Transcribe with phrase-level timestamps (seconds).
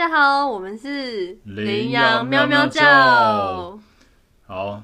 [0.00, 3.78] 大家好，我们是羚羊喵喵叫。
[4.46, 4.82] 好，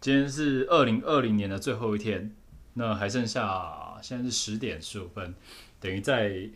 [0.00, 2.34] 今天是二零二零年的最后一天，
[2.72, 5.34] 那还剩下现在是十点十五分，
[5.78, 6.48] 等于在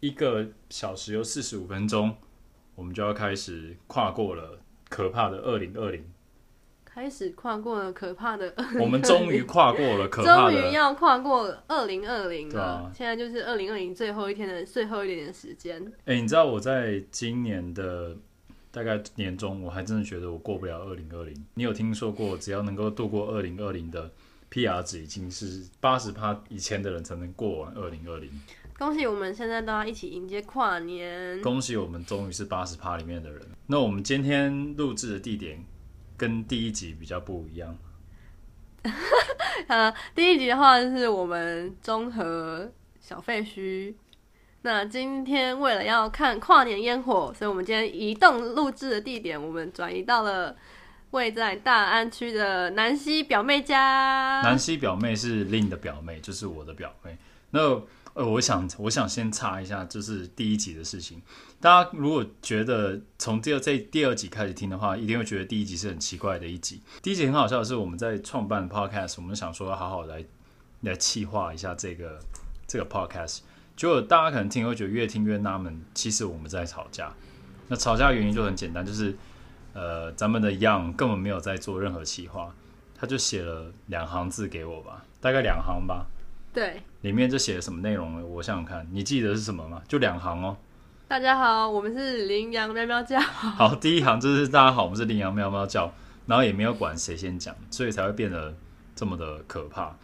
[0.00, 2.14] 一个小时有四十五分钟，
[2.74, 6.04] 我们就要开始跨过了可怕的二零二零。
[6.98, 12.90] 开始跨过了可怕的 2020，我们终于跨过了可怕的，终于要跨过二零二零了。
[12.92, 15.80] 现在就是二零二零最后一天的最后一点点时间。
[16.06, 18.16] 哎、欸，你知道我在今年的
[18.72, 21.32] 大概年中，我还真的觉得我过不了二零二零。
[21.54, 24.10] 你有听说过，只要能够度过二零二零的
[24.50, 28.28] PR 值，已经是八十趴以前的人才能过完二零二零。
[28.76, 31.40] 恭喜我们现在都要一起迎接跨年！
[31.42, 33.40] 恭喜我们终于是八十趴里面的人。
[33.68, 35.64] 那我们今天录制的地点。
[36.18, 37.74] 跟第一集比较不一样。
[39.68, 43.94] 呃，第一集的话就是我们综合小废墟。
[44.62, 50.56] 那今天为了要看跨年烟火，所以我们今天移动录制的地点，我们转移到了
[51.12, 54.40] 位在大安区的南希表妹家。
[54.42, 57.16] 南希表妹是 Lin 的表妹，就是我的表妹。
[57.50, 57.80] 那
[58.18, 61.22] 呃，我想，我想先插一下，就是第一集的事情。
[61.60, 66.82] 大家如果觉得从第二这第二集开始听的话，一定会觉得第一集是很奇怪的一集。
[67.00, 70.24] 第一集很好笑的是，我们在创办 podcast，我们想说要好好来
[70.80, 72.18] 来企划一下这个
[72.66, 73.38] 这个 podcast。
[73.76, 77.14] 结果大家可能听会觉得越听越纳闷，其实我们在吵架。
[77.68, 79.16] 那吵架原因就很简单，就是
[79.74, 82.52] 呃，咱们的 Young 根本没有在做任何企划，
[82.96, 86.04] 他就写了两行字给我吧，大概两行吧。
[86.52, 88.26] 对，里面这写了什么内容呢？
[88.26, 89.82] 我想想看，你记得是什么吗？
[89.86, 90.56] 就两行哦。
[91.06, 93.20] 大家好，我们是羚羊喵喵叫。
[93.20, 95.92] 好，第一行就是大家好，我们是羚羊喵喵叫，
[96.26, 98.54] 然后也没有管谁先讲，所以才会变得
[98.96, 99.96] 这么的可怕。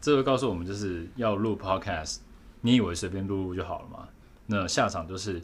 [0.00, 2.18] 这个告诉我们就是要录 podcast，
[2.60, 4.08] 你以为随便录录就好了吗？
[4.46, 5.40] 那下场就是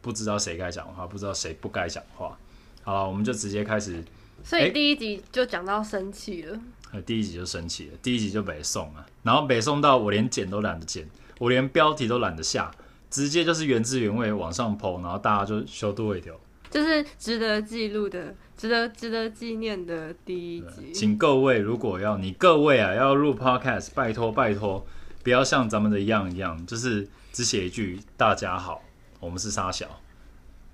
[0.00, 2.36] 不知道谁该讲话，不知道谁不该讲话。
[2.82, 4.02] 好了，我们就直接开始。
[4.42, 6.58] 所以第一集就讲到生气了。
[7.06, 11.08] 第一集就生气了，第一集就北宋啊，然后北宋到我连剪都懒得剪，
[11.38, 12.70] 我连标题都懒得下，
[13.10, 16.34] 直接就是原汁原味往上 po，然后大家就修多一条，
[16.70, 20.92] 就是值得记录的、值得值得纪念的第一集。
[20.94, 24.84] 请各位，如果要你各位啊要录 podcast，拜托拜托，
[25.22, 28.82] 不要像咱们的一样一样，就是只写一句大家好，
[29.20, 30.00] 我们是沙小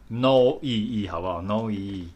[0.09, 2.09] ，no 意义好不好？no 意义。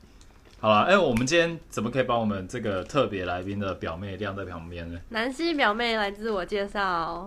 [0.63, 5.01] 好了，哎、欸，我们今天怎么可以把我们这个特别来宾的表妹晾在旁边呢？
[5.09, 7.27] 南希表妹来自我介绍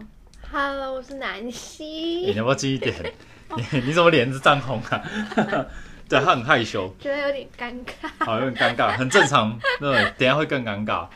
[0.52, 2.26] ，Hello，我是南希。
[2.26, 2.94] 欸、你要不要近一点？
[3.72, 5.04] 你你怎么脸是涨红啊？
[6.08, 8.24] 对，他很害羞，觉得有点尴尬。
[8.24, 9.58] 好，有点尴尬，很正常。
[9.82, 11.08] 那 等一下会更尴尬。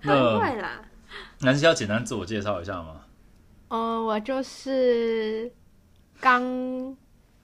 [0.00, 0.80] 那不会啦。
[1.40, 3.02] 南希要简单自我介绍一下吗？
[3.68, 5.52] 哦，我就是
[6.18, 6.96] 刚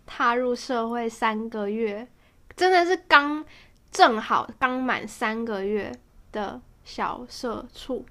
[0.07, 2.09] 踏入社会三个月，
[2.57, 3.45] 真的是刚。
[3.95, 5.91] 正好刚满三个月
[6.33, 8.05] 的小社畜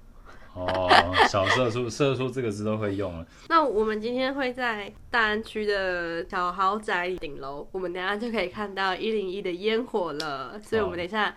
[0.54, 0.88] 哦，
[1.28, 3.26] 小社畜，社畜这个字都会用了。
[3.50, 10.58] 那我们今天会在大安区的小豪宅顶楼，我们等下就可以看到一零一的烟火了。
[10.58, 11.36] 所以，我们等一下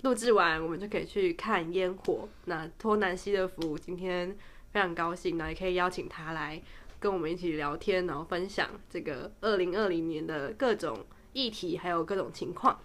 [0.00, 2.26] 录制完，我们就可以去看烟火。
[2.46, 4.34] 那托南希的福，今天
[4.72, 6.58] 非常高兴，那也可以邀请他来
[6.98, 11.04] 跟我们一起聊天，然后分享这个二零二零年的各种
[11.34, 12.78] 议题，还有各种情况。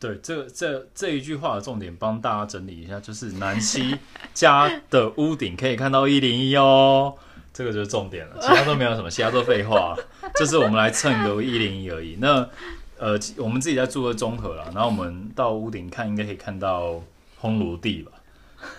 [0.00, 3.96] 对，这这这一句话的重点，帮大家整理一下，就是南希
[4.32, 7.14] 家的屋顶可以看到一零一哦，
[7.52, 9.96] 这个就是重点了，其他都没有什么，其他都废话，
[10.36, 12.16] 就是我们来蹭个一零一而已。
[12.20, 12.48] 那
[12.98, 17.02] 呃，我们自己在住的综合啦，然后我们到屋顶看，应该可以看到
[17.40, 18.12] 烘炉地吧？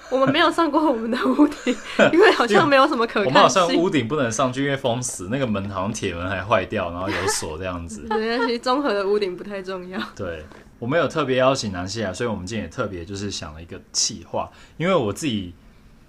[0.09, 1.75] 我们没有上过我们的屋顶，
[2.13, 3.25] 因为好像没有什么可看。
[3.25, 8.07] 我们好像屋顶不能上去，因为封死，那个门好像铁门还坏掉，然后有锁这样子。
[8.07, 9.99] 对，其实综合的屋顶不太重要。
[10.15, 10.45] 对。
[10.79, 15.53] 我们有特别邀请南希来，所以我们今天也特别就是想了一个企划，因为我自己，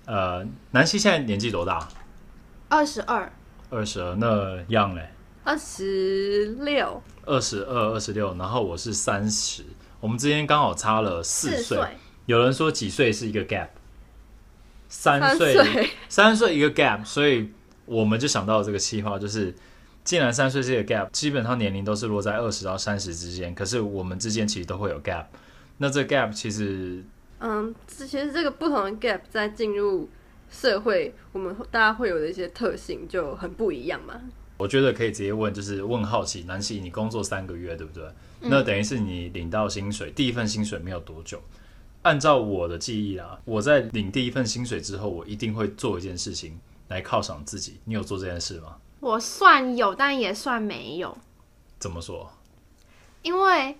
[0.06, 1.88] 呃，南希现在年纪多大？
[2.68, 3.32] 二十二。
[3.68, 5.10] 二十二，那 Young 嘞？
[5.42, 7.02] 二十六。
[7.26, 9.64] 二十二、二十六，然后我是三十，
[9.98, 11.78] 我们之间刚好差了四岁。
[12.26, 13.68] 有人说几岁是一个 gap，
[14.88, 17.50] 三岁，三岁一个 gap，所以
[17.86, 19.52] 我们就想到了这个企划，就是。
[20.02, 25.26] 既然三岁这个 gap，基本上年龄都是落在二十到三十之间，可是我们之间其实都会有 gap。
[25.78, 27.04] 那这 gap 其实，
[27.38, 30.08] 嗯，其实这个不同的 gap 在进入
[30.50, 34.20] 社会，我们大家会有的一些特性就很不一样嘛。
[34.56, 38.04] 我觉得可以直接问，就是问好奇，南希，你工作三个月对不对？
[38.40, 41.40] 那等于是你领到薪水，第一份薪水没有多久。
[42.02, 46.58] 按照我的记忆啊，我在领第一份薪水之后，我一定会做一件事情
[46.88, 47.78] 来犒赏自己。
[47.84, 48.76] 你有做这件事吗？
[49.00, 51.16] 我算有，但也算没有。
[51.78, 52.30] 怎么说？
[53.22, 53.76] 因为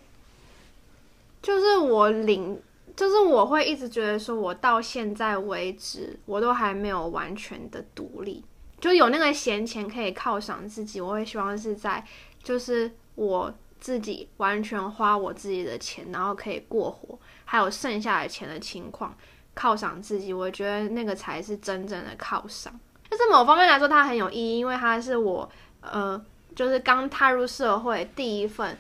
[1.43, 2.61] 就是我领，
[2.97, 8.45] 就是我会一直觉得说，我到现在为止，我都还没有完全的独立，
[8.81, 11.01] 就有那个闲钱可以犒赏自己。
[11.01, 12.07] 我会希望是在，
[12.43, 19.15] 就是我自己完全花我自己的钱，然后可以过活，还有剩下的钱的情况，
[19.55, 20.33] 犒赏自己。
[20.33, 22.79] 我觉得那个才是真正的犒赏。
[23.11, 25.51] 但是某方面来说，它很有意义，因为它是我，
[25.83, 26.19] 呃，
[26.55, 28.79] 就是刚踏入社会第一份。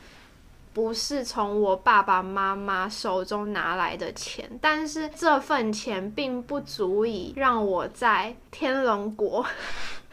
[0.72, 9.44] 不是从我爸爸妈妈手中拿来的钱，但是这份钱并不足以让我在天龙国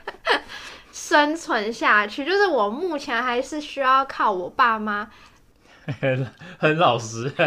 [0.91, 2.25] 生存下去。
[2.25, 5.07] 就是我目前还是需要靠我爸妈。
[6.01, 6.27] 很
[6.57, 7.31] 很老实，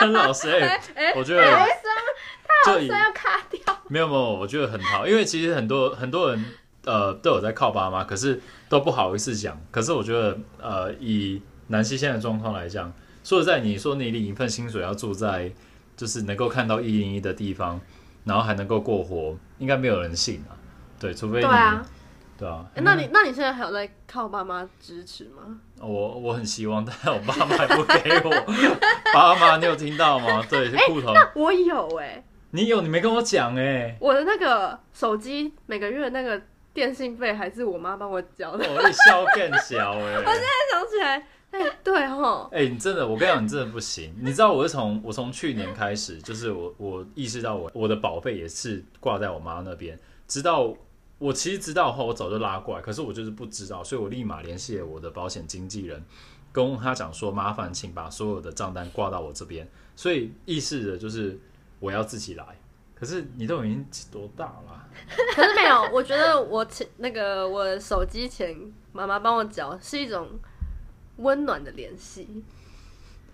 [0.00, 0.50] 很老实
[0.96, 1.42] 哎，我觉得
[2.64, 3.78] 太好声，太好声要卡掉。
[3.88, 6.44] 没有没有，我觉得很好，因为其实很多很多人
[6.84, 9.60] 呃都有在靠爸妈，可是都不好意思讲。
[9.70, 11.42] 可是我觉得呃以。
[11.68, 12.92] 南希现在的状况来讲，
[13.24, 15.50] 说实在，你说你领一份薪水要住在
[15.96, 17.80] 就是能够看到一零一的地方，
[18.24, 20.52] 然后还能够过活，应该没有人信啊。
[21.00, 21.86] 对，除非你，对啊，
[22.36, 22.66] 对啊。
[22.74, 25.58] 欸、那你那你现在还有在靠爸妈支持吗？
[25.80, 28.30] 我我很希望，但我爸妈不给我。
[29.14, 30.44] 爸妈，你有听到吗？
[30.50, 31.14] 对，裤头。
[31.14, 32.24] 那我有哎、欸。
[32.54, 32.80] 你有？
[32.82, 33.96] 你没跟我讲哎、欸。
[34.00, 36.40] 我的那个手机每个月那个
[36.72, 38.64] 电信费还是我妈帮我缴的。
[38.72, 40.18] 我一笑更小哎、欸。
[40.22, 41.26] 我现在想起来。
[41.50, 44.14] 哎、欸，对哈，哎、欸，你真的，我跟你讲，你真的不行。
[44.20, 50.74] 你知道我是从我从去年开始，就是我我意识到我我的保费也是挂在我妈那边，直到
[51.18, 56.04] 我其实知道后，我早就拉过来，可是我就是不知道，所以我立马联系了我的保险经纪人，
[56.50, 59.68] 跟他讲说，麻烦请把所有的账单挂到我这边。
[59.94, 61.38] 所以意识着就是
[61.80, 62.44] 我要自己来。
[62.94, 64.86] 可是你都已经多大了？
[65.34, 68.56] 可是没有，我觉得我前那个我手机前
[68.92, 70.28] 妈妈帮我缴是一种。
[71.18, 72.42] 温暖的联系，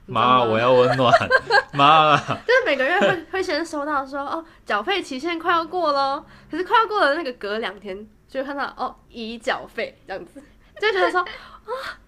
[0.04, 1.10] 妈，我要温暖，
[1.72, 2.14] 妈。
[2.14, 10.42] 就是每个月会 会先收到说，哦，缴费期限快要过咯，可是快要过了那个隔两天就看到哦，已缴费这样子，
[10.78, 11.26] 就觉得说啊，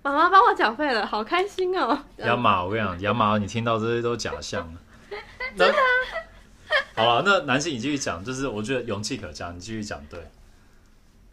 [0.03, 1.99] 妈妈帮我缴费了，好开心哦。
[2.19, 4.81] 亚马，我跟你讲，亚马，你听到这些都假象了。
[5.57, 5.75] 真的。
[5.75, 5.83] 啊
[6.95, 10.19] 好了，那男性你继续讲，就是我觉得勇气可嘉，你继续讲，对。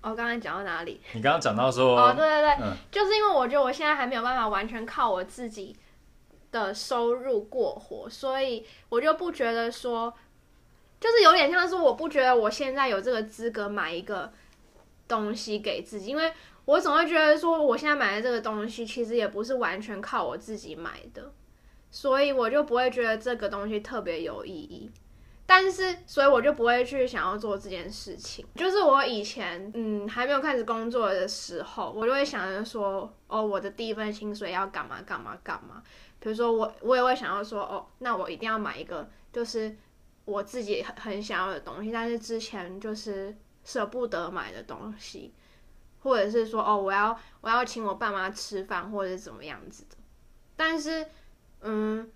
[0.02, 1.00] 我刚才讲到哪里？
[1.14, 5.76] 你刚刚讲到说，哦，对对对，嗯，就是因为我觉得我现在还没有办法完全靠我自己
[6.52, 10.14] 的收入过活，所以我就不觉得说，
[11.00, 14.32] 就是有点像是我不觉得我现在有这个资格买一个
[15.08, 16.32] 东西给自己，因为
[16.66, 21.32] 我总会觉得说，我现在买的这个东西其实也不是完全靠我自己买的，
[21.92, 24.90] 所以我就不会觉得这个东西特别有意义。
[25.46, 28.46] 但是，所以我就不会去想要做这件事情。
[28.54, 35.82] 就是我以前，嗯，还没有开始工作的时候，我就会想着说，哦，我的第一份薪水要干嘛干嘛干嘛。
[36.20, 39.76] 比如说，我我也会想要说，哦，那我一定要买一个，就是
[40.26, 45.34] 我自己很很想要的东西，但是之前就是舍不得买的东西，
[46.04, 49.96] 或者是说，哦，我要我要请我爸妈吃饭，或者是怎么样子的。
[50.56, 51.08] 但是，
[51.62, 52.10] 嗯。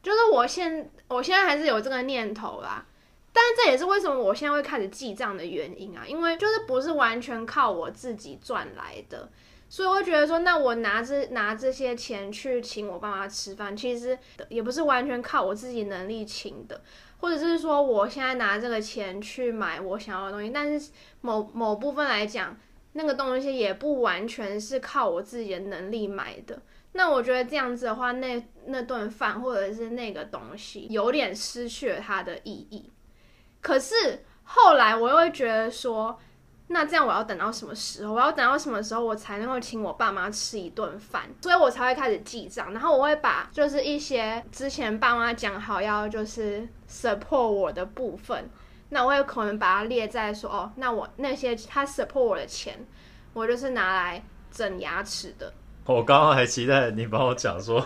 [0.00, 2.86] 就是我现我现在还是有这个念头啦，
[3.32, 9.28] 但这也是为什么我现在会开始记账的原因啊，因为就是不是完全靠我自己赚来的，
[9.68, 14.16] 所以我觉得说，那我拿这拿这些钱去请我爸妈吃饭，其实
[14.48, 16.80] 也不是完全靠我自己能力请的，
[17.18, 20.90] 或者是说我现在拿这个钱去买我想要的东西，但是
[21.20, 22.56] 某某部分来讲，
[22.92, 26.60] 那个东西也不完全是靠我自己的能力买的。
[26.92, 32.90] 那我觉得这样子的话，那那顿饭或者是那个东西有点失去了它的意义。
[33.60, 36.18] 可是后来我又会觉得说，
[36.68, 38.14] 那这样我要等到什么时候？
[38.14, 41.22] 我要等到什么时候我才能够请我爸妈吃一顿饭？
[41.42, 48.48] 所以我才会开始记账，然后我会把就是一些之前爸妈讲好要就是 support 我的部分，
[48.90, 52.78] 那我有可能把它列在说哦，那我那些他 support 我的钱，
[53.32, 55.52] 我就是拿来整牙齿的。
[55.84, 57.82] 我刚刚还期待你帮我讲说，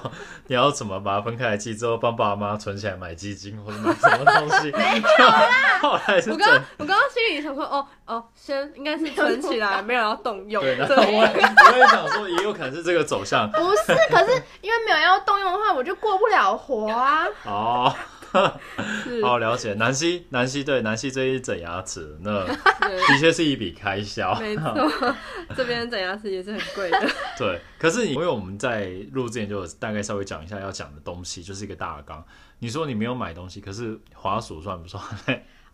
[0.48, 4.72] 你要怎么把它分开来记，之后帮爸妈存起来买基金或者买什么东西。
[4.72, 10.60] 没有啦，后来是我刚我刚刚心里想说，哦哦，先应该是存起来，没有要动用。
[10.60, 13.48] 对，然后我也我也想说，也有可能是这个走向。
[13.52, 17.24] 不是，可是因为没有要动用的话，我就过不了活啊。
[17.44, 17.94] 哦。
[19.22, 24.34] 好了解，南希，南希对，南希最近整牙齿，那的确是一笔开销。
[24.40, 25.14] 没错，
[25.56, 27.08] 这边整牙齿也是很贵的。
[27.36, 32.24] 对，可是你因为我们在录之前就大概稍微讲一下要讲的东西，就是一个大纲。
[32.60, 35.02] 你说你没有买东西，可是滑鼠算不算？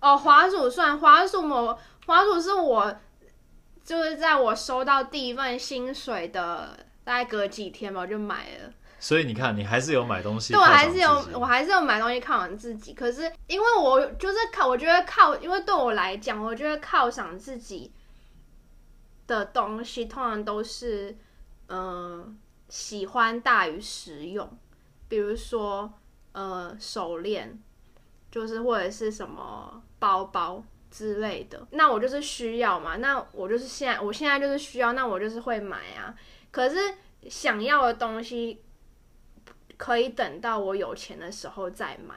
[0.01, 2.97] 哦，滑鼠算，滑鼠我滑鼠是我
[3.85, 8.73] 就是在我收到第一份薪水的大概隔几天吧，我就买了。
[9.01, 10.53] 所以你看，你还是有买东西。
[10.53, 12.93] 对，我还是有，我还是有买东西犒赏自己。
[12.93, 17.93] 可是因为我就是靠，我觉得靠，因为对我来讲，我觉得犒赏自己
[19.29, 21.17] 的东西通常都是，
[21.69, 22.35] 嗯、呃，
[22.69, 24.51] 喜欢大于实用。
[25.07, 25.93] 比如说，
[26.33, 27.57] 呃，手链，
[28.33, 31.65] 就是或者是什么包包之类的。
[31.71, 36.13] 那我就是需要嘛，那我就是现在，我现在就是需要，那我就是会买啊。
[36.51, 36.77] 可是
[37.29, 38.65] 想要的东西。
[39.79, 42.15] 可以等到我有钱的时候再买。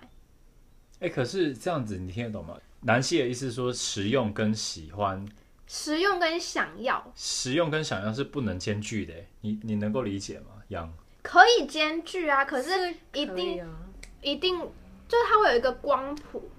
[0.99, 2.59] 哎、欸，可是这样子你听得懂吗？
[2.81, 5.25] 南希的意思是说，实用跟喜欢，
[5.67, 9.13] 实用跟想要，实用跟想要是不能兼具的。
[9.39, 10.47] 你你能够理解吗？
[10.67, 10.91] 杨
[11.23, 12.71] 可以兼具啊，可是
[13.13, 13.69] 一定、啊、
[14.21, 16.49] 一定就是它会有一个光谱，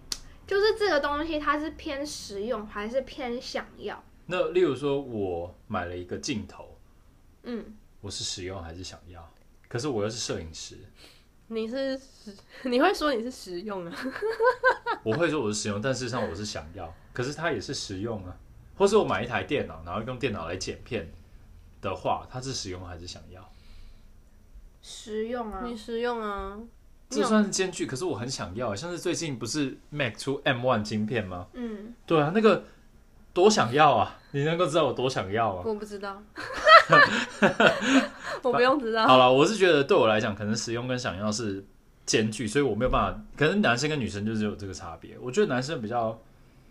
[0.46, 4.02] 就是这个东西它是偏实用还是偏想要？
[4.26, 6.78] 那例如说，我买了一个镜头，
[7.42, 9.28] 嗯，我是实用还是想要？
[9.72, 10.76] 可是我又是摄影师，
[11.46, 12.36] 你是实，
[12.68, 13.96] 你会说你是实用啊？
[15.02, 16.94] 我会说我是实用，但事实上我是想要。
[17.14, 18.36] 可是它也是实用啊。
[18.76, 21.10] 或是我买一台电脑，然后用电脑来剪片
[21.80, 23.50] 的话，它是实用还是想要？
[24.82, 26.58] 实用啊，你实用啊，
[27.08, 27.86] 这算是兼具。
[27.86, 31.46] 可是我很想要，像是最近不是 Mac 出 M1 晶片吗？
[31.54, 32.62] 嗯，对啊，那个
[33.32, 34.18] 多想要啊！
[34.32, 35.62] 你能够知道我多想要啊？
[35.64, 36.22] 我不知道。
[38.42, 39.06] 我不用知道。
[39.06, 41.64] 好了，我是觉得对我来讲，可能使用跟想要是
[42.04, 43.20] 兼具，所以我没有办法。
[43.36, 45.16] 可能男生跟女生就是有这个差别。
[45.20, 46.18] 我觉得男生比较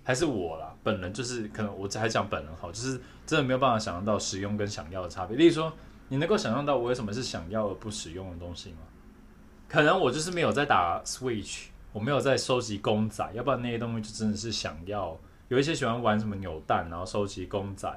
[0.04, 5.38] 还是我啦，本人就是可能我还讲本人好，就是真的没有办法想象到使用跟想要的差别。
[5.38, 5.72] 例如说，
[6.10, 8.78] 你能够想象到我为什么是想要而不使用的东西吗？
[9.70, 15.18] 可能我就是没有在打 Switch，我没有在收集公仔，要不然那些东西就真的是想要。
[15.48, 17.90] 有一些喜欢玩什么扭蛋，然后收集公仔。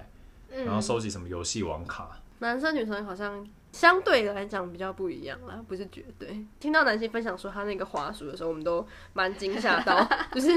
[0.65, 2.09] 然后收集什么游戏网卡？
[2.13, 6.37] 嗯，男生女生好像相对来讲比较不一样啦，不是绝对。
[6.61, 10.51] 听到南希分享说他那个滑鼠的时候，我们都蛮惊吓到， 就是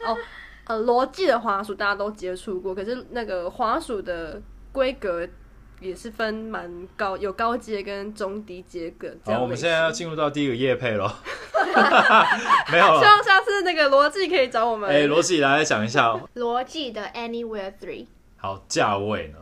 [0.00, 0.16] 哦
[0.64, 4.40] 呃，罗技的滑鼠大家都接触过，可是那个滑鼠的
[4.70, 5.26] 规格
[5.80, 9.16] 也是分蛮高，有高阶跟中低阶的。
[9.24, 11.06] 好，我们现在要进入到第一个业配了，
[12.70, 13.00] 没有了。
[13.00, 14.88] 希望下次那个罗技可以找我们。
[14.88, 18.06] 哎，罗技来讲一下罗技的 Anywhere Three。
[18.36, 19.38] 好，价位呢？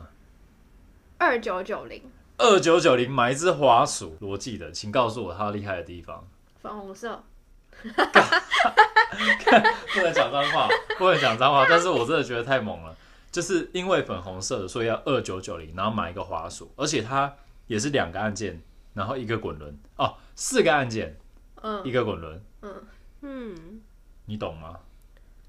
[1.19, 2.03] 二九九零，
[2.39, 6.27] 二九九零买一只滑鼠，罗技的，请告诉我它厉害的地方。
[6.63, 7.23] 粉红色，
[7.83, 7.89] 不
[10.01, 12.97] 能讲脏话，不能讲脏话，但是我真的觉得太猛了，
[13.31, 17.35] 就是因为粉红色的，所以要二九九零，然后买一个滑鼠，而且它
[17.67, 18.63] 也是两个按键，
[18.95, 21.17] 然后一个滚轮，哦，四个按键，
[21.63, 22.87] 嗯，一个滚轮，嗯。
[23.21, 23.81] 嗯，
[24.27, 24.79] 你懂吗？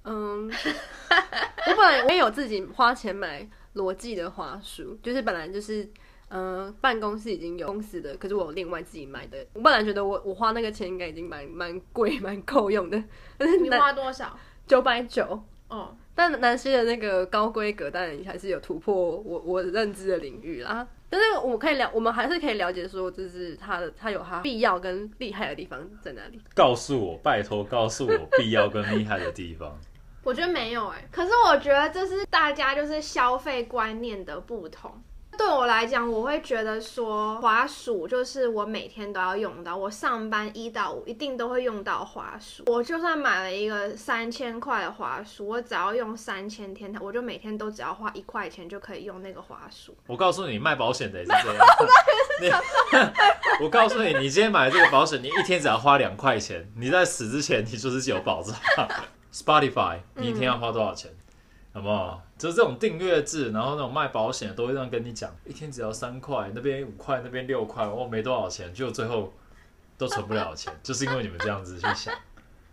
[0.05, 5.83] 嗯， 我本来我也有自己花钱买罗技的话术，就是本来就是，
[6.29, 9.37] 嗯、呃，办公室已经有公司的，可是我另外自己买的。
[9.53, 13.03] 我本来觉得我我花那个钱应该已经蛮蛮贵蛮够用的，
[13.37, 14.37] 但是你花多少？
[14.67, 15.95] 九百九哦。
[16.15, 20.85] 但南希的那个高规格当然还是有突破我我认知的领域啦。
[21.09, 26.39] 但是我可以了，我们还是可以了解说，就是它的它有它必要跟厉害的地方在哪里？
[26.53, 29.79] 告诉我，拜托，告诉我必要跟厉害的地方。
[30.23, 35.01] 我觉得没有哎、可是我觉得这是大家就是消费观念的不同。
[35.37, 42.63] 对我来讲，我会觉得说滑鼠就是我每天都要用到，我上班一到五一定都会用到滑鼠。
[42.65, 49.95] 我就算买了一个三千块的滑鼠，我只要用三千天，我就每天都只要花一块钱就可以用那个滑鼠。
[50.07, 51.31] 我告诉你，卖保险的也是
[52.41, 52.61] 这样。
[53.61, 58.53] 我告诉你，你今天买这个保险，你一天只要花两块钱，你在死之前你就是有保障。
[59.33, 61.11] Spotify，你一天要花多少钱？
[61.71, 62.19] 好不好？
[62.35, 69.31] 就是这种订阅制，然后那种卖保险都会这样跟你讲，一天只要三块，那边五块，那边六块，我，没多少钱，就最后
[69.97, 72.11] 都存不了钱， 就是因为你们这样子去想。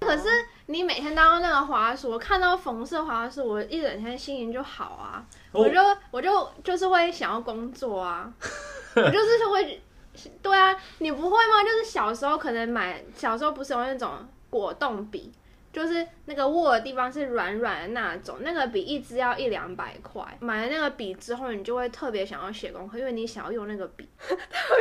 [0.00, 0.28] 可是
[0.66, 8.32] 你每天都用那个滑鼠，我看到红色滑鼠，我一整天心情就好啊，哦、我就我就就是会想要工作啊，
[8.96, 9.82] 我就是会，
[10.40, 11.62] 对啊，你不会吗？
[11.62, 14.10] 就是小时候可能买，小时候不是有那种
[14.48, 15.30] 果冻笔。
[15.76, 20.25] 就是那个握的地方是软软的那种，那个笔一支要一两百块。
[20.40, 24.35] 买了那个笔之后，你就会特别想要写功课，因为你想要用那个笔，特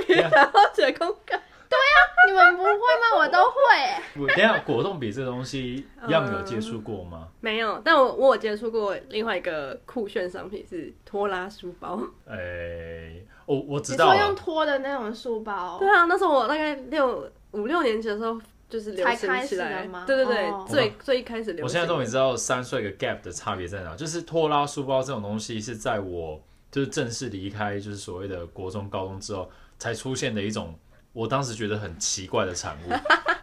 [0.07, 1.37] 别想要写功课。
[1.67, 3.17] 对呀、啊，你们不会吗？
[3.17, 4.21] 我都会。
[4.21, 7.31] 我等下果冻笔这个东西，样有接触过吗、嗯？
[7.41, 11.99] 没有，但我我有接触过另外一个酷炫商品是拖拉书包。
[12.25, 14.13] 哎、欸，我我知道。
[14.13, 15.77] 你说用拖的那种书包？
[15.77, 18.39] 对啊，那时候我大概六五六年级的时候。
[18.69, 20.03] 就是流行起来才开始吗？
[20.07, 21.63] 对对对，哦、最最一开始流行。
[21.63, 26.41] 我现在终于知道三岁的 gap 的差别在哪，就是拖拉书包这种东西是在我
[26.71, 30.73] 就是正式离开就是所谓的国中高中之后，才出现的一种，
[31.13, 32.93] 我当时觉得很奇怪的产物。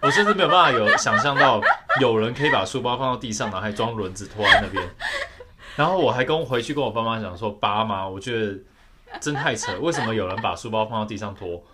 [0.02, 1.60] 我甚至没有办法有想象到
[2.00, 4.84] 有人可以把书包放到地上，然后还装轮子拖在那边。
[5.76, 8.58] 然后我还跟回去跟我爸妈讲说：“爸妈，我觉得
[9.20, 11.64] 真太扯，为什么有人把书包放到地上拖？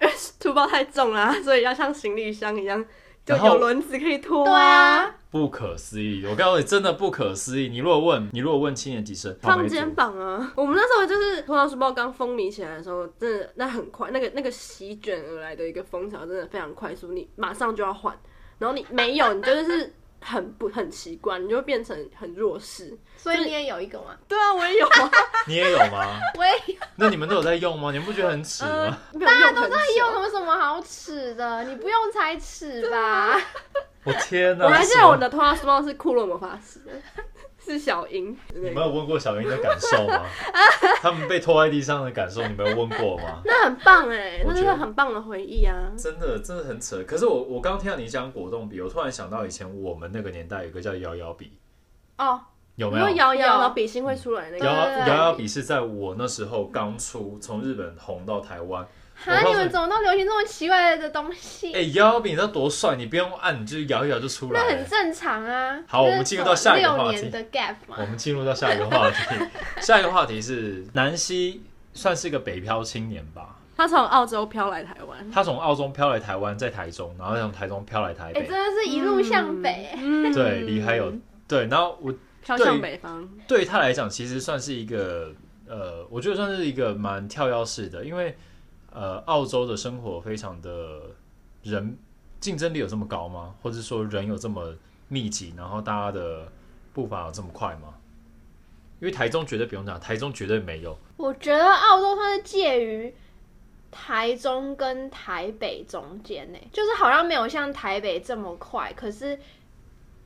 [0.42, 2.84] 书包太重了， 所以要像行李箱一样。”
[3.22, 6.24] 就有轮子可以拖，对啊，不可思议！
[6.26, 7.68] 我告诉你，真的不可思议。
[7.68, 10.52] 你如果问，你如果问七年级生，放肩膀啊！
[10.56, 18.18] 我们那时候就是拖拉书包刚风靡起来的时候，真的那很快，那个那个席卷而来的一个风潮，真的非常快速，你马上就要换，
[18.58, 19.92] 然后你没有，你就是。
[20.20, 24.16] 很不很奇怪，你就会变成很弱势，所以你也有一个吗？
[24.28, 25.10] 对啊，我也有啊。
[25.46, 26.20] 你也有吗？
[26.38, 26.80] 我也有。
[26.96, 27.90] 那你们都有在用吗？
[27.90, 28.98] 你们不觉得很耻吗？
[29.12, 31.64] 呃、大家都在用，有什么好耻的？
[31.64, 33.40] 你不用才耻吧？
[34.04, 34.64] 我天哪！
[34.64, 36.80] 我还记得我的通话书包是库洛魔法师。
[37.70, 40.26] 是小英，你没有问过小英的感受吗？
[41.00, 43.40] 他们被拖在地上的感受，你没有问过吗？
[43.44, 45.92] 那很棒哎，那是个很棒的回忆啊！
[45.96, 47.02] 真的，真的很扯。
[47.06, 51.58] 可是我，我刚听到你讲果冻笔，我突然想到以前我们那个年代有个叫摇摇笔
[52.18, 52.40] 哦，
[52.80, 53.08] 有没有？
[53.10, 54.64] 摇摇，然后笔芯会出来那个。
[54.64, 58.86] 摇摇摇笔是在我那时候刚出，从日本红到台湾。
[59.22, 59.38] 哈！
[59.42, 61.74] 你们怎么都流行这么奇怪的东西？
[61.74, 62.96] 哎，摇摇笔你知道多帅？
[62.96, 64.58] 你不用按，你就摇一摇就出来。
[64.58, 65.78] 那很正常啊。
[65.86, 67.28] 好，我们进入到下一个话题。
[67.28, 69.16] 的 gap 我们进入到下一个话题。
[69.82, 73.56] 下一个话题是南希算是一个北漂青年吧？
[73.76, 75.30] 他从澳洲飘来台湾。
[75.30, 78.46] 他从澳洲飘来台湾，在台中，然后从台中飘来台北。
[78.46, 79.90] 真的是一路向北。
[80.32, 81.12] 对，离还有
[81.46, 82.10] 对，然后我
[82.42, 83.28] 飘向北方。
[83.46, 85.32] 对他来讲，其实算是一个
[85.66, 88.36] 呃，我觉得算是一个蛮跳跃式的，因为。
[88.92, 91.02] 呃，澳洲的生活非常的
[91.62, 91.96] 人
[92.40, 93.54] 竞争力有这么高吗？
[93.62, 94.74] 或者说人有这么
[95.06, 96.48] 密集，然后大家的
[96.92, 97.94] 步伐有这么快吗？
[98.98, 100.98] 因为台中绝对不用讲，台中绝对没有。
[101.18, 103.14] 我觉得澳洲它是介于
[103.92, 109.38] 台中跟台北中间呢，就是好像没有像台北这么快，可是。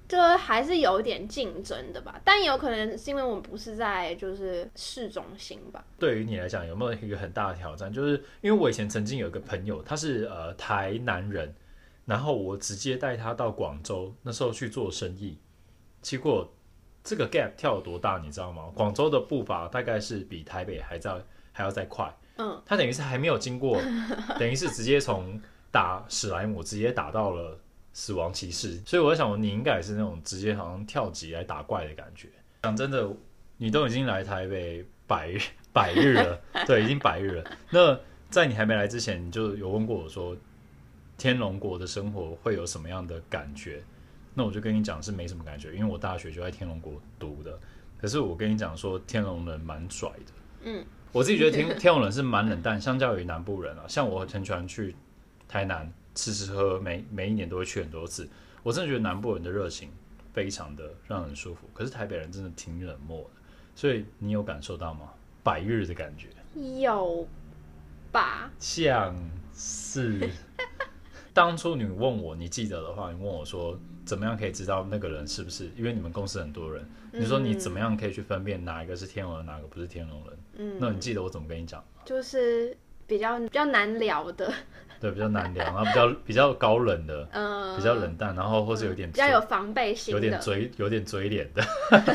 [0.06, 5.82] 就还是有点竞争的吧，但有可能是因为我们不是在就是市中心吧。
[5.98, 7.90] 对于你来讲，有没有一个很大的挑战？
[7.90, 11.54] 就是因为我以前曾经有一个朋友，他是呃台南人，
[12.04, 15.38] 然后我直接带他到广州，那时候去做生意，
[16.02, 16.52] 结果
[17.02, 18.70] 这个 gap 跳有多大，你知道吗？
[18.74, 21.14] 广州的步伐大概是比台北还在
[21.50, 23.80] 还要再快，嗯，他等于是还没有经过，
[24.38, 25.40] 等于是直接从
[25.70, 27.58] 打史莱姆直接打到了。
[27.94, 32.28] 死亡骑士，所以我在想，你应该也是那种直接好像跳级来打怪的感觉。
[32.64, 33.08] 讲真的，
[33.56, 35.38] 你都已经来台北百日
[35.72, 37.44] 百日了， 对，已经百日了。
[37.70, 40.36] 那在你还没来之前，你就有问过我说，
[41.16, 43.80] 天龙国的生活会有什么样的感觉？
[44.34, 47.56] 那我就跟你讲是没什么感觉，因为我大学就在天龙国读的。
[47.96, 50.32] 可是我跟你讲说，天龙人蛮拽的。
[50.62, 54.96] 嗯，我自己觉得天 天龙人是蛮冷淡，相较于南部人啊，像我很喜欢去
[55.46, 55.88] 台南。
[56.14, 58.28] 吃吃喝喝，每每一年都会去很多次。
[58.62, 59.90] 我真的觉得南部人的热情
[60.32, 63.30] 非常的让人舒服，可是台北人真的挺冷漠的。
[63.74, 65.10] 所以你有感受到吗？
[65.42, 66.28] 百日的感觉
[66.80, 67.26] 有
[68.12, 68.50] 吧？
[68.58, 69.14] 像
[69.54, 70.30] 是
[71.34, 75.68] 当初你问我，你记得的话，你问我说怎么样可以知道那个人是不是？
[75.76, 80.38] 因为你们公司很多人，你说你怎么样可以去分辨哪一个是天龙人，哪个不是天龙人？
[80.56, 82.02] 嗯，那你记得我怎么跟你讲吗？
[82.04, 82.76] 就是。
[83.06, 84.50] 比较比较难聊的，
[85.04, 91.62] 对，比较难聊，然后比较比较高冷的，嗯，比较冷淡，然后或是有点比较有防备心，有点嘴有点嘴脸的。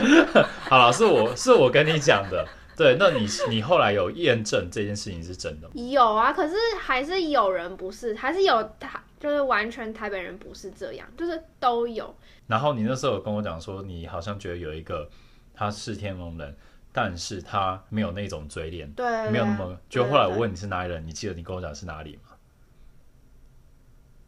[0.68, 2.44] 好了，是我是我跟你讲的，
[2.76, 5.74] 对，那你你后来有验证这件事情是真的吗？
[5.76, 12.16] 有啊，可是还是有人不是，还是有他，就是完全台北人不是这样，就是都有。
[12.48, 15.08] 然后你那时候有跟我讲说，你好像觉得有一个
[15.54, 16.58] 他是天龙人。
[16.92, 19.78] 但是他没有那种嘴脸，对，没有那么。
[19.88, 22.29] 就后来我问你是哪里人，你记得你跟我讲是哪里吗？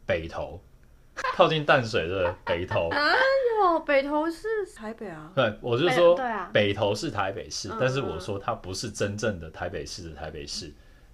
[0.06, 0.60] 北投，
[1.34, 2.88] 靠近淡水的北投。
[2.90, 3.12] 哪
[3.60, 5.30] 有，北投是台北啊？
[5.34, 6.18] 对，我就说
[6.52, 10.72] 北投是台北市，但是我说它不是真正的台北市的台北市。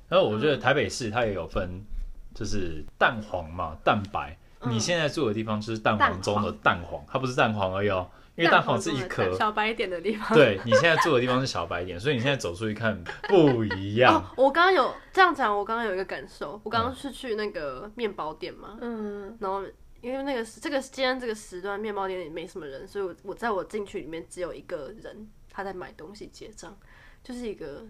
[0.09, 1.85] 然后我觉得台北市它也有分，
[2.35, 4.37] 就是蛋黄嘛，蛋白。
[4.63, 8.09] 你现在住的地方就是蛋黄中的蛋黄，它不是蛋黄而已哦。
[8.39, 14.15] 因为蛋黄是一颗小白点的地方，对，你现在住的地方是小白点，所以你现在走出去看不一样。
[14.15, 19.65] 哦、我刚刚有这样讲，我刚刚有一个感受，我刚刚是去那个面包店嘛，嗯，然后
[20.01, 26.79] 因为那个这个今天这个时段面包店也没什么人，所以我我在我进去里面只有一个人，他在买东西结账，
[27.25, 27.85] 就是一个，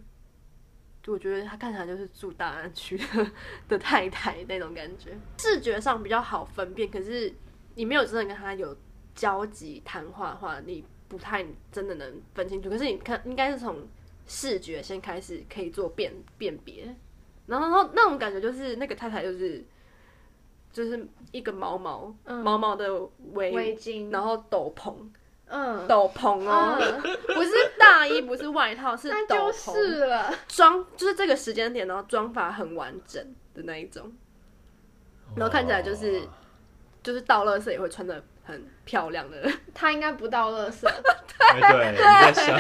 [1.08, 3.30] 我觉得他看起来就是住大安区的
[3.68, 7.34] 的太太那种感觉，视觉上比较好分辨，可是
[7.74, 8.74] 你没有真的跟他有。
[9.18, 12.70] 交集谈话的话，你不太真的能分清楚。
[12.70, 13.84] 可是你看，应该是从
[14.28, 16.94] 视觉先开始可以做辨辨别。
[17.46, 19.64] 然后然后那种感觉就是那个太太就是
[20.72, 22.94] 就是一个毛毛、嗯、毛毛的
[23.32, 24.94] 围围巾，然后斗篷，
[25.46, 27.02] 嗯，斗篷哦，嗯、
[27.34, 33.20] 不是大衣，不是外套，是斗篷，是了，妆就是这个时间点，然后妆发很完整
[33.52, 34.12] 的那一种，
[35.34, 36.22] 然后看起来就是
[37.02, 38.22] 就是倒垃圾也会穿的。
[38.48, 40.80] 很漂亮的人，他应该不到垃圾。
[40.80, 42.58] 对，你在想，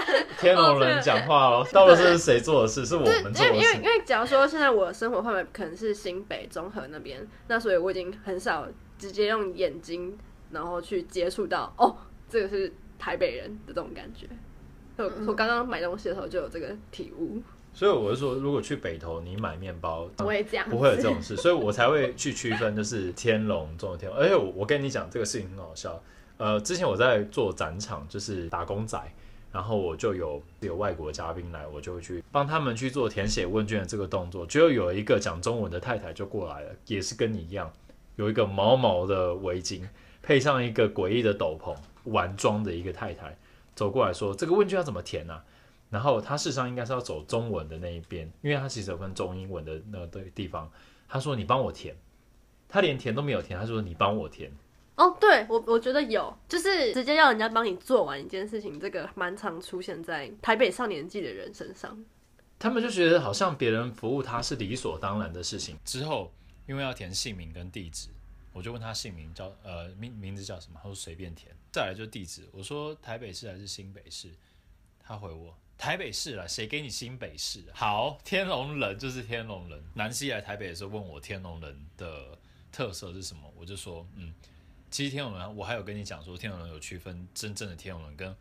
[0.40, 2.86] 天龙人讲话哦，倒垃圾是谁做的事？
[2.86, 3.44] 是我们做的事。
[3.54, 8.66] 因为因为假如说现在我的生活范围可能是新北综合那边，那所以我已经很少
[8.98, 10.16] 直接用眼睛
[10.50, 11.94] 然后去接触到哦，
[12.30, 14.26] 这个是台北人的这种感觉。
[14.96, 17.42] 我我刚刚买东西的时候就有这个体悟。
[17.76, 24.18] 所以我是说，如果去北投，你买面包不会这样，不会有这种事，所以我才会去区分，就是天龙、中的天龙。
[24.18, 26.02] 而且我我跟你讲，这个事情很好笑。
[26.38, 28.98] 呃，之前我在做展场，就是打工仔，
[29.52, 34.46] 然后我就有有外国嘉宾来，我就会去帮他们去做填写问卷的这个动作。
[34.46, 37.70] 就有一个讲中文的太太就过来了，也是跟你一样，
[38.14, 39.82] 有一个毛毛的围巾，
[40.22, 43.36] 配上一个诡异的斗篷，玩装的一个太太
[43.74, 45.44] 走过来说：“这个问卷要怎么填呢、啊？”
[45.90, 50.70] 然后他事实上应该是要走中文的那一边，因为他其实有分中英文的那个地方。
[51.08, 51.96] 他说：“你帮我填。”
[52.68, 54.52] 他连填都没有填，他说：“你帮我填。”
[54.96, 62.04] 哦，对我我觉得有，就是直接要人家帮你做完一件事情，这个蛮常出现在台北上年纪的人身上。
[62.58, 65.78] 他们就觉得好像别人服务他是理所当然的事情。
[65.84, 66.32] 之后
[66.66, 68.08] 因为要填姓名跟地址，
[68.52, 71.54] 我就问他姓名叫呃名名字叫什么，他说随便填。
[71.70, 74.30] 再来就地址，我说台北市还是新北市，
[74.98, 75.54] 他回我。
[75.78, 77.62] 台北市啦，谁给你新北市？
[77.74, 79.82] 好，天龙人就是天龙人。
[79.94, 82.36] 南希来台北的时候问我天龙人的
[82.72, 84.32] 特色是什么，我就说，嗯，
[84.90, 88.34] 其实天龙人，我还有跟你讲说，天龙人有区分真正的天龙人跟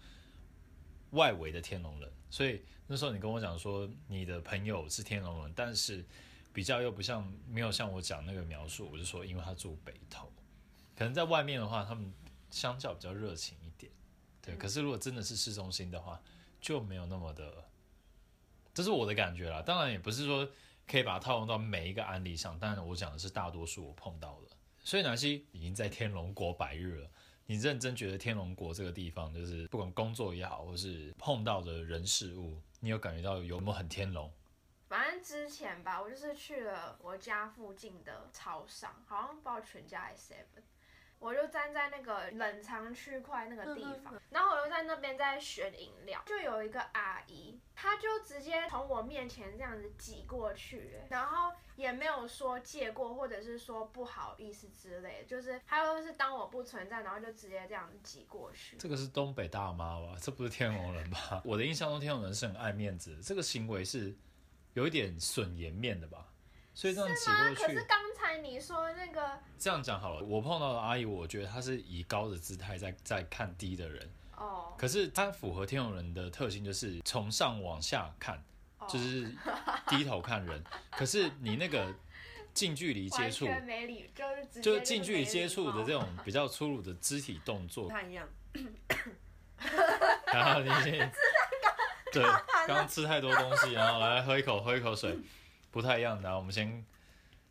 [1.12, 2.10] 外围的天龙人。
[2.30, 6.06] 所以那时候你跟我讲说你的朋友是天龙人，但是
[6.54, 10.32] 比较又不像，没有像我讲那个描述，我就说因为他住北投，
[10.98, 12.14] 可能在外面的话，他们
[12.50, 13.92] 相较比较热情一点。
[14.42, 16.18] 对，可是如果真的是市中心的话。
[16.66, 17.64] 就没有那么的，
[18.74, 19.62] 这是我的感觉啦。
[19.62, 20.50] 当然也不是说
[20.88, 24.48] 可以把它套用到每一个案例上，但我讲的是大多数我碰到的。
[24.84, 27.10] 所以南希已经在天龙国百日了，
[27.46, 34.34] 你认真觉得天龙国这个地方，就是不管工作也好，或是碰到的人事物，你有感觉到有没有很天龙？
[34.90, 40.62] 反正之前吧，我就是去了我家附近的超商，好像不知道全家 SM。
[41.26, 58.78] 我就站在那个冷藏区块那个地方，然后我就在那边在选饮料，就有一个阿姨，她就直接从我面前这样子挤过去，然后也没有说借过或者是说不好意思之类，就是她就是当我不存在，然后就直接这样子挤过去。
[58.78, 60.16] 这个是东北大妈吧？
[60.22, 61.42] 这不是天龙人吧？
[61.44, 64.16] 我的印象中天龙人是很爱面子，这个行为是
[64.74, 66.28] 有一点损颜面的吧？
[66.76, 67.64] 所以这样挤过去。
[67.64, 70.24] 可是刚才你说那个，这样讲好了。
[70.24, 74.12] 我碰到的阿姨，我觉得她是以高的姿态在在看低的人。
[74.36, 74.76] 哦。
[74.78, 78.44] 可是她符合天龙人的特性，就是从上往下看，
[78.90, 79.34] 就是
[79.88, 80.62] 低头看人。
[80.92, 81.96] 可是你那个
[82.54, 83.48] 近距离接触，
[84.62, 88.28] 就是近距离接触的这种比较粗鲁的肢体动作，不太一样。
[90.26, 91.10] 然 后你先，
[92.12, 92.22] 对，
[92.68, 95.18] 刚刚吃太多东西，然后来喝一口，喝一口水。
[95.76, 96.86] 不太一样的，我们先。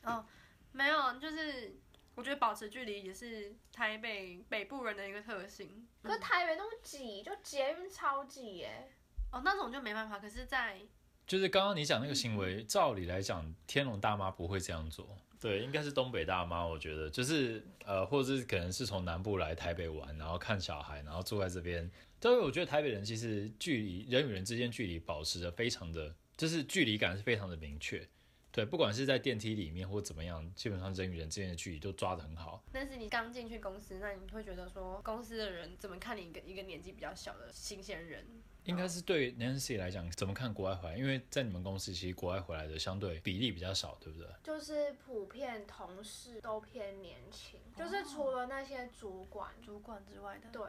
[0.03, 0.25] 哦，
[0.73, 1.77] 没有，就是
[2.15, 5.87] 我觉得保持距离也是台北北部人的一个特性。
[6.03, 8.91] 可是台北那么挤，就捷运超挤耶。
[9.31, 10.19] 哦，那种就没办法。
[10.19, 10.81] 可是，在
[11.27, 15.07] 就是刚刚你讲那个行为，照理来讲，天龙大妈不会这样做。
[15.39, 16.65] 对，应该是东北大妈。
[16.67, 21.91] 我觉得就是呃，或者是可能是从南部来台北玩，然后看小孩，然后住在这边。
[22.19, 28.07] 但是我觉得台北人其实距离人与人之间距离保持着非常的，就是距离感是非常的明确。
[28.51, 32.63] 对，不管是在电梯里面或怎么样，基本上人与人之间的距离都抓得很好。
[32.73, 38.25] 但是你刚进去公司，那你会觉得说，公司的人怎么看你一个一个年纪比较小的新鲜人？
[38.63, 40.97] 应该是对 Nancy 来讲，怎么看国外回来？
[40.97, 44.29] 因为在你们公司，其实国外回来的相对比例比较少，对不对？
[44.45, 50.49] 就是普遍同事都偏年轻，就是除了那些主管、主管之外的。
[50.53, 50.63] 对。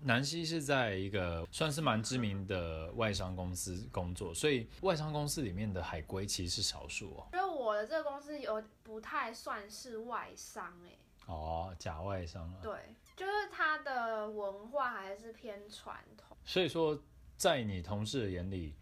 [0.00, 7.28] 南希是在一个算是蛮知名的外商公司工作，所以外商公司里面的海归其实是少数哦。
[7.32, 10.96] 因为我的这个公司有不太算是外商哎。
[11.26, 12.56] 哦，假外商啊。
[12.62, 12.72] 对，
[13.16, 16.36] 就是他的文化还是偏传统。
[16.44, 16.98] 所以说，
[17.36, 18.74] 在你同事的眼里，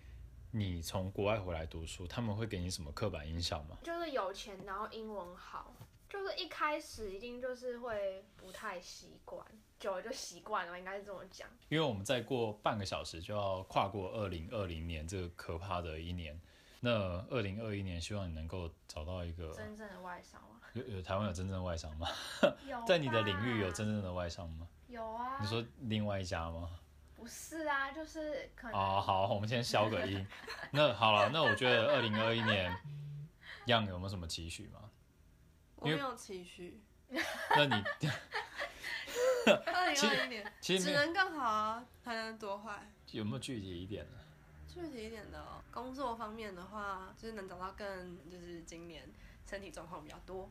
[0.50, 3.76] 你从国外回来读书，他们会给你什么刻板印象吗？
[3.82, 5.74] 就是有钱，然后英文好。
[6.08, 9.44] 就是一开始一定就是会不太习惯，
[9.78, 11.48] 久了就习惯了，应该是这么讲。
[11.68, 16.40] 因为我们再过半个小时就要跨过二零二零年这个可怕的一年，
[16.80, 16.90] 那
[17.28, 20.60] 二零二一年，希望你能够找到一个真正的外商吗？
[20.74, 22.08] 有有台湾有真正的外商吗？
[22.68, 24.68] 有， 在你的领域有真正的外商吗？
[24.88, 25.38] 有啊。
[25.40, 26.78] 你说另外一家吗？
[27.16, 28.78] 不是啊，就是可能。
[28.78, 30.24] 哦，好，我们先消个音。
[30.70, 32.72] 那好了，那我觉得二零二一年
[33.66, 34.88] ，Yang 有没有什么期许吗？
[35.76, 36.80] 我没有期许。
[37.08, 37.74] 那你
[39.46, 42.90] 二零二一年其实只能更好啊，还能多坏？
[43.12, 44.18] 有没有具体一点呢？
[44.68, 49.08] 具体一点的、哦、工作方面的话，就是能找到更就是今年
[49.48, 50.50] 身体状况比较多。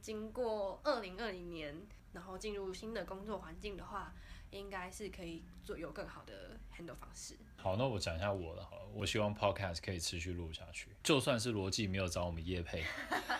[0.00, 4.12] 经过二零二零年，然后进入新的工作环境的话，
[4.52, 7.36] 应该是可以做有更好的 handle 方式。
[7.56, 8.82] 好，那我讲一下我的好了。
[8.94, 12.84] 我希望 podcast 可以持续录下去，就算是逻辑没有找我们叶配，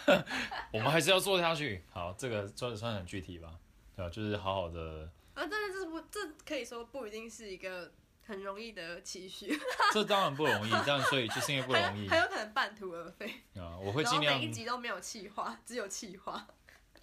[0.73, 1.85] 我们还是要做下去。
[1.91, 3.61] 好，这个算算很具体吧？
[3.95, 4.11] 对吧？
[4.11, 5.09] 就是好好的。
[5.35, 7.93] 啊，但是这不，这可以说不一定是一个。
[8.25, 9.53] 很容易的期许，
[9.93, 13.29] 这当然不容易，但所以就是因为不容易， 很有可能半途而废。
[13.57, 14.39] 啊，我会尽量。
[14.39, 16.47] 每一集都没有气话，只有企划。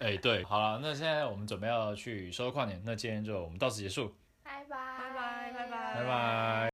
[0.00, 6.59] 哎、欸，对，好了，那现在我们准备要去收跨年，那今天就我们到此结束，拜拜，拜拜，拜拜，拜拜。